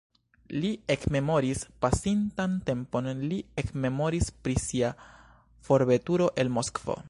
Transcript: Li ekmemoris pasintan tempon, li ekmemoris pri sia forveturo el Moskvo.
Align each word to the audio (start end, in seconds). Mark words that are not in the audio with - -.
Li 0.61 0.69
ekmemoris 0.93 1.61
pasintan 1.85 2.55
tempon, 2.69 3.11
li 3.33 3.37
ekmemoris 3.63 4.33
pri 4.47 4.57
sia 4.67 4.93
forveturo 5.69 6.35
el 6.45 6.55
Moskvo. 6.61 6.99